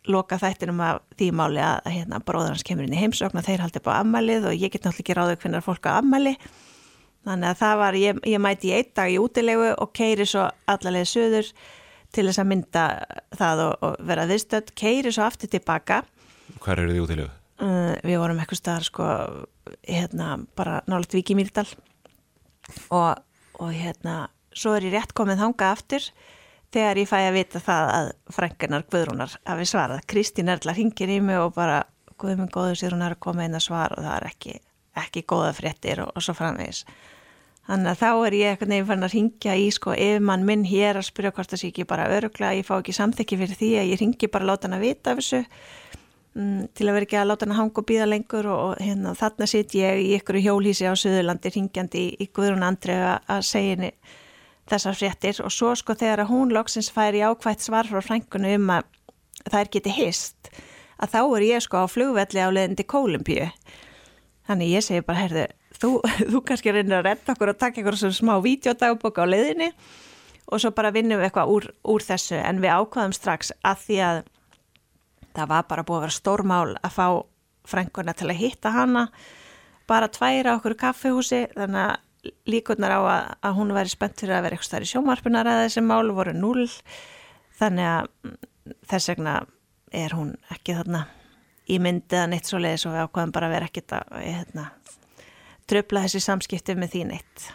[0.08, 3.44] loka þættinum af því máli að, að hérna, bróður hans kemur inn í heimsókn og
[3.44, 6.34] þeir haldi upp á ammalið og ég get náttúrulega ekki ráðið hvernig fólk á ammali
[7.28, 10.46] þannig að það var, ég, ég mæti í einn dag í útilegu og keiri svo
[10.70, 11.50] allarlega söður
[12.14, 12.84] til þess að mynda
[13.36, 16.00] það og, og vera viðstöld, keiri svo aftur tilbaka.
[16.62, 17.34] Hvar eru þið útilegu?
[17.58, 19.06] Uh, við vorum eitthvað staðar sko
[19.86, 21.68] hérna bara nálat Viki Mýrdal.
[22.92, 23.20] Og,
[23.58, 26.08] og hérna svo er ég rétt komið þanga aftur
[26.74, 30.04] þegar ég fæ að vita það að frængunar Guðrúnar hafi svarað.
[30.10, 31.84] Kristín Erla ringir í mig og bara
[32.18, 33.94] Guðmund góður sér hún er að koma inn að svara?
[33.94, 34.56] Og það er ekki,
[35.04, 36.82] ekki góða fréttir og, og svo framvegis.
[37.68, 40.64] Þannig að þá er ég eitthvað nefn fann að ringja í sko ef mann minn
[40.64, 43.68] hér að spyrja hvort það sé ekki bara öruglega, ég fá ekki samþekki fyrir því
[43.76, 45.42] að ég ringi bara láta hann að vita af þessu
[46.38, 49.14] til að vera ekki að láta hann að hanga og býða lengur og, og hérna,
[49.18, 53.74] þarna sitt ég í ykkur hjólísi á Suðurlandi ringjandi í, í Guðrún Andrei að segja
[53.74, 53.92] henni
[54.70, 55.42] þessar fréttir.
[55.42, 58.90] Og svo sko þegar að hún loksins fær í ákvæmt svar frá frængunum um að
[59.48, 60.50] það er getið hist
[60.98, 63.48] að þá er ég sko á flugvelli á leðindi Kólumbíu.
[64.48, 65.48] Þannig ég segi bara herðu
[65.80, 65.92] þú,
[66.32, 69.70] þú kannski reynir að redda okkur og taka ykkur svona smá videodagbók á leðinni
[70.48, 72.38] og svo bara vinnum við eitthvað úr, úr þessu.
[72.40, 74.20] En við ákvæðum strax að því að
[75.38, 77.06] það var bara búið að vera stórmál að fá
[77.68, 79.08] frenguna til að hitta hana
[79.88, 84.46] bara tværa okkur kaffehúsi þannig að líkurnar á að, að hún væri spennt fyrir að
[84.46, 86.66] vera eitthvað starf í sjómarpunar að þessi mál voru null
[87.58, 88.34] þannig að mm,
[88.90, 89.36] þess vegna
[89.94, 91.06] er hún ekki þarna
[91.68, 94.66] í myndiðan eitt svo leiðis og við ákvaðum bara að vera ekkit að hérna,
[95.68, 97.48] tröfla þessi samskipti með því neitt.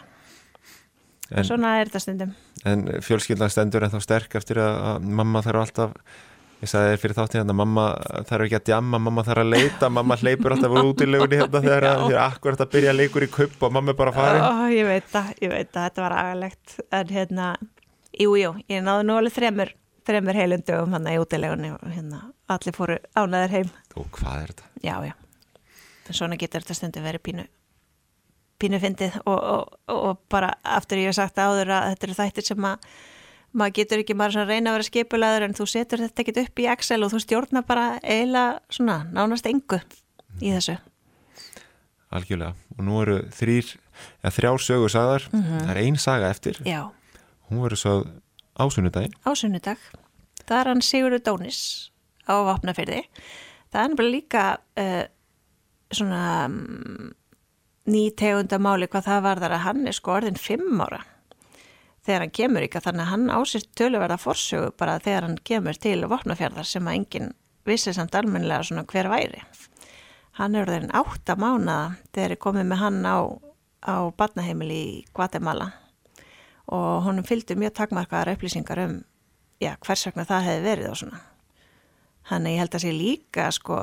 [1.32, 2.34] En, svona er þetta stundum.
[2.68, 5.96] En fjölskyldan stendur en þá sterk eftir að mamma þarf alltaf
[6.62, 7.84] Ég sagði þér fyrir þáttíðan að mamma
[8.28, 11.62] þarf ekki að djamma, mamma þarf að leita, mamma hleypur alltaf út í lögunni hérna
[11.64, 14.20] þegar það er akkurat að byrja að leikur í kupp og mamma er bara að
[14.20, 14.44] fara.
[14.48, 17.48] Ó, ég veit það, ég veit það, þetta var agalegt, en hérna,
[18.14, 19.74] jújú, jú, ég náðu nú alveg þremur,
[20.08, 22.22] þremur heilundögum hann í útilegunni og hérna
[22.54, 23.74] allir fóru ánaður heim.
[24.00, 24.72] Og hvað er þetta?
[24.84, 25.14] Já, já,
[26.12, 27.46] svona getur þetta stundum verið pínu
[28.64, 32.46] pínu fyndið og, og, og bara aftur ég hef sagt áður að þetta eru þættir
[32.48, 32.86] sem að
[33.54, 36.62] maður getur ekki bara svona reyna að vera skipulaður en þú setur þetta ekkit upp
[36.62, 39.80] í Excel og þú stjórnar bara eiginlega svona nánast engu
[40.40, 40.76] í þessu.
[42.14, 43.72] Algjörlega, og nú eru þrýr
[44.22, 46.60] eða þrjár sögur sagðar, það er ein saga eftir.
[46.66, 46.84] Já,
[47.48, 47.96] hún verður svo
[48.54, 49.16] á sunnudaginn.
[49.26, 49.80] Á sunnudag.
[50.44, 51.60] Það er hann Sigurður Dónis
[52.28, 53.02] á Vapnafyrði
[53.74, 54.44] það er nefnilega líka
[54.80, 55.04] uh,
[55.94, 57.10] svona um,
[57.90, 61.02] ný tegundamáli hvað það varðar að hann er sko orðin fimm ára
[62.04, 66.00] þegar hann kemur ykkar þannig að hann ásýrt töluverða forsögu bara þegar hann kemur til
[66.10, 67.32] Vapnafjörðar sem að enginn
[67.64, 69.40] vissi samt almennilega svona hver væri
[70.38, 73.18] hann er orðin átta mánaða þegar er komið með hann á,
[73.86, 75.70] á badnaheimili í Guatemala
[76.74, 79.02] og honum fylgdi mjög takmarkaðar upplýsingar um
[79.62, 81.20] já, hvers vegna það hefði verið og svona.
[82.24, 83.80] Þannig ég held að sé líka sko,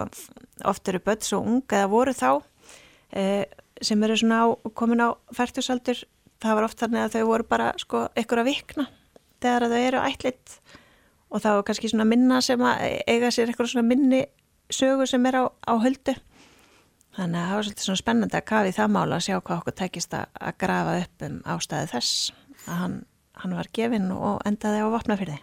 [0.72, 2.30] oft eru börn svo unga eða voru þá
[3.14, 3.46] eh,
[3.82, 6.02] sem eru svona á, komin á færtusaldur,
[6.42, 8.88] það var oft þannig að þau voru bara sko ykkur að vikna
[9.42, 10.56] þegar þau eru ætlitt
[11.32, 14.26] og þá er kannski svona minna sem að eiga sér eitthvað svona minni
[14.72, 16.16] sögu sem er á, á höldu.
[17.16, 19.78] Þannig að það var svolítið svona spennandi að kafi það mála að sjá hvað okkur
[19.82, 22.12] tekist að, að grafa upp um ástæði þess
[22.66, 23.00] að hann,
[23.42, 25.40] hann var gefinn og endaði á vopnafyrði.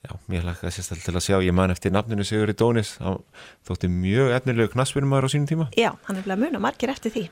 [0.00, 3.20] Já, mér hlakka sérstaklega til að sjá, ég man eftir nafninu Sigur Dónis, þá
[3.68, 7.12] þótti mjög efnilegu knaspinumæður á sínum tíma Já, hann er bleið að muna margir eftir
[7.12, 7.24] því.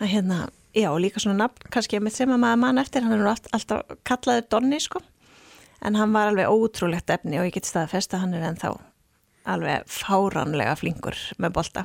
[0.00, 0.38] Það hérna,
[0.74, 3.46] já, líka svona nafn, kannski með sem að maður mann eftir, hann er nú allt,
[3.54, 5.00] alltaf kallaður Donni, sko.
[5.84, 8.72] En hann var alveg ótrúlegt efni og ég get staðfest að hann er ennþá
[9.54, 11.84] alveg fáránlega flinkur með bolta.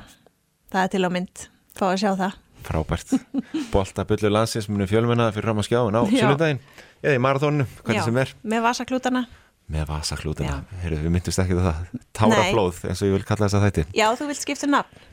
[0.72, 1.42] Það er til á mynd,
[1.76, 2.38] fá að sjá það.
[2.64, 3.12] Frábært,
[3.74, 6.24] boltabullu landsins muni fjölmennaða fyrir fram að skjáin á Já.
[6.24, 6.58] sunnudaginn
[7.00, 9.22] eða í marathóninu, hvernig já, sem er Með vasaklútana.
[9.70, 10.80] með vasaklútina, Já.
[10.82, 11.78] heyrðu, við myndust ekki það
[12.18, 15.06] táraflóð, eins og ég vil kalla þess að þætti Já, þú vilt skipta um nafn.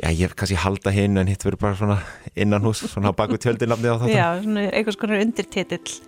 [0.00, 1.96] Já, ég kannski halda hinn en hitt verður bara svona
[2.40, 5.98] innan hús, svona baku tjöldinafni á þáttum Já, svona einhvers konar undirtitill.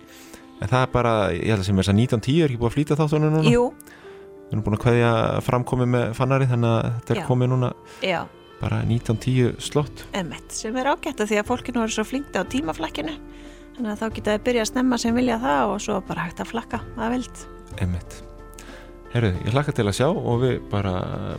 [0.63, 2.71] En það er bara, ég held að sem er þess að 1910 er ekki búið
[2.71, 3.65] að flýta þáttunum núna Jú,
[4.47, 5.11] Við erum búin að kveðja
[5.45, 7.25] framkomi með fannari þannig að þetta er Já.
[7.29, 7.69] komið núna
[8.05, 8.19] já,
[8.61, 12.41] bara 1910 slott emmett, sem er ágætt að því að fólkinu voru svo flinkt á
[12.45, 13.15] tímaflakkinu.
[13.73, 16.43] Þannig að þá geta þau byrja að snemma sem vilja það og svo bara hægt
[16.45, 17.43] að flakka að vild.
[17.81, 18.21] Einmitt.
[19.13, 20.91] Herru, ég hlakka til að sjá og við bara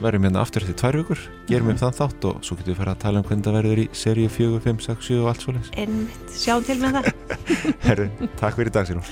[0.02, 1.74] verðum hérna aftur eftir tvær vikur, gerum Mhm.
[1.74, 3.86] upp þann þátt og svo getum við fara að tala um hvernig það verður í
[3.90, 5.72] seríu 4, 5, 6, 7 og allt svoleiðis.
[5.82, 7.10] Einmitt, sjáum til með það.
[7.88, 8.06] Herru,
[8.38, 9.02] takk fyrir dag sínum.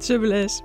[0.00, 0.62] Sumulegis.